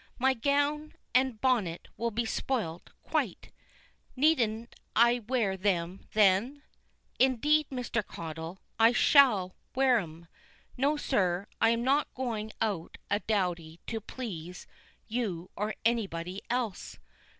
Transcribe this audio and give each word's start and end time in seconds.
My 0.17 0.33
gown 0.33 0.95
and 1.13 1.39
bonnet 1.39 1.87
will 1.95 2.09
be 2.09 2.25
spoilt 2.25 2.89
quite. 3.03 3.51
Needn't 4.15 4.73
I 4.95 5.19
wear 5.27 5.55
'em, 5.63 6.07
then? 6.13 6.63
Indeed, 7.19 7.67
Mr. 7.69 8.03
Caudle, 8.03 8.57
I 8.79 8.93
shall 8.93 9.55
wear 9.75 9.99
'em. 9.99 10.25
No, 10.75 10.97
sir, 10.97 11.45
I'm 11.61 11.83
not 11.83 12.11
going 12.15 12.51
out 12.61 12.97
a 13.11 13.19
dowdy 13.19 13.79
to 13.85 14.01
please 14.01 14.65
you 15.07 15.51
or 15.55 15.75
anybody 15.85 16.41
else. 16.49 16.97